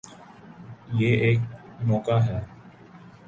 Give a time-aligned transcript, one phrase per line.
[0.93, 1.39] یہ ایک
[1.81, 2.41] موقع ہے۔